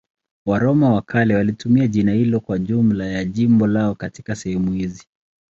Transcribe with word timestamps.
Waroma 0.45 0.93
wa 0.93 1.01
kale 1.01 1.35
walitumia 1.35 1.87
jina 1.87 2.11
hilo 2.11 2.39
kwa 2.39 2.57
jumla 2.59 3.05
ya 3.05 3.25
jimbo 3.25 3.67
lao 3.67 3.95
katika 3.95 4.35
sehemu 4.35 4.71
hizi. 4.73 5.07